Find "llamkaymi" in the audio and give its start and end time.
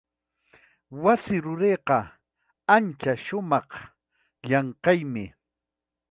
4.47-5.25